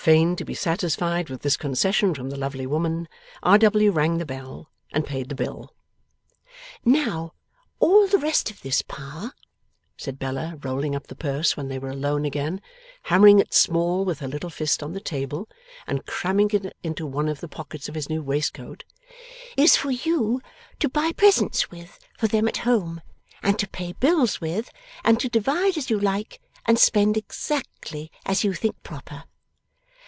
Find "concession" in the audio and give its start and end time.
1.58-2.14